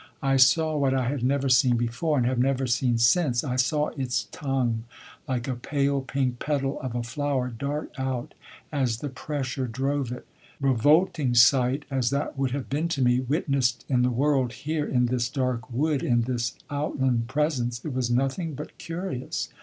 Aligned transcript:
I 0.23 0.35
saw 0.35 0.75
what 0.75 0.95
I 0.95 1.07
had 1.09 1.21
never 1.23 1.47
seen 1.47 1.77
before, 1.77 2.17
and 2.17 2.25
have 2.25 2.39
never 2.39 2.65
seen 2.65 2.97
since, 2.97 3.43
I 3.43 3.55
saw 3.55 3.89
its 3.89 4.23
tongue 4.31 4.85
like 5.27 5.47
a 5.47 5.53
pale 5.53 6.01
pink 6.01 6.39
petal 6.39 6.81
of 6.81 6.95
a 6.95 7.03
flower 7.03 7.49
dart 7.49 7.91
out 7.99 8.33
as 8.71 8.97
the 8.97 9.09
pressure 9.09 9.67
drove 9.67 10.11
it. 10.11 10.25
Revolting 10.59 11.35
sight 11.35 11.85
as 11.91 12.09
that 12.09 12.35
would 12.35 12.49
have 12.49 12.67
been 12.67 12.87
to 12.87 13.01
me, 13.03 13.19
witnessed 13.19 13.85
in 13.87 14.01
the 14.01 14.09
world, 14.09 14.53
here, 14.53 14.87
in 14.87 15.05
this 15.05 15.29
dark 15.29 15.69
wood, 15.71 16.01
in 16.01 16.23
this 16.23 16.55
outland 16.71 17.27
presence, 17.27 17.85
it 17.85 17.93
was 17.93 18.09
nothing 18.09 18.55
but 18.55 18.75
curious. 18.79 19.49